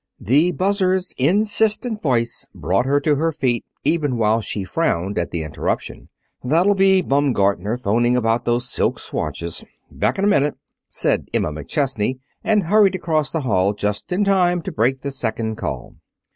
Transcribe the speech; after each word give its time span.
The 0.19 0.51
buzzer's 0.51 1.13
insistent 1.19 2.01
voice 2.01 2.47
brought 2.55 2.87
her 2.87 2.99
to 3.01 3.17
her 3.17 3.31
feet, 3.31 3.63
even 3.83 4.17
while 4.17 4.41
she 4.41 4.63
frowned 4.63 5.19
at 5.19 5.29
the 5.29 5.43
interruption. 5.43 6.09
"That'll 6.43 6.73
be 6.73 7.03
Baumgartner 7.03 7.77
'phoning 7.77 8.15
about 8.15 8.43
those 8.45 8.67
silk 8.67 8.97
swatches. 8.97 9.63
Back 9.91 10.17
in 10.17 10.25
a 10.25 10.27
minute," 10.27 10.55
said 10.89 11.29
Emma 11.35 11.51
McChesney 11.51 12.17
and 12.43 12.63
hurried 12.63 12.95
across 12.95 13.31
the 13.31 13.41
hall 13.41 13.73
just 13.73 14.11
in 14.11 14.23
time 14.23 14.63
to 14.63 14.71
break 14.71 15.01
the 15.01 15.11
second 15.11 15.57
call. 15.57 15.93